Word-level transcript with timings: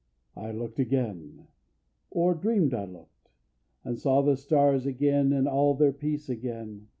I 0.35 0.51
looked 0.51 0.79
again, 0.79 1.45
or 2.09 2.33
dreamed 2.33 2.73
I 2.73 2.85
looked, 2.85 3.29
and 3.83 3.99
saw 3.99 4.23
The 4.23 4.35
stars 4.35 4.87
again 4.87 5.31
and 5.31 5.47
all 5.47 5.75
their 5.75 5.93
peace 5.93 6.27
again. 6.27 6.87